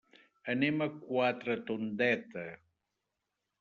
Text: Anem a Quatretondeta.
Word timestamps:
Anem 0.53 0.81
a 0.85 0.87
Quatretondeta. 0.95 2.49